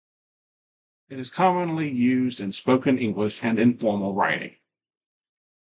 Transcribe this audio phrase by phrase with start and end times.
[1.09, 4.55] It is commonly used in spoken English and informal writing.